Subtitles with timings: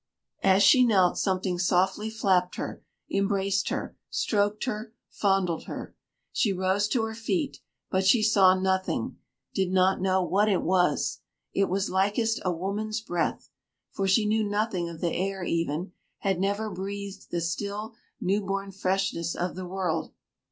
[0.41, 2.81] As she knelt, something softly flapped her,
[3.13, 5.95] embraced her, stroked her, fondled her.
[6.31, 7.59] She rose to her feet,
[7.91, 9.17] but saw nothing,
[9.53, 11.19] did not know what it was.
[11.53, 13.51] It was likest a woman's breath.
[13.91, 18.71] For she knew nothing of the air even, had never breathed the still new born
[18.71, 20.13] freshness of the world.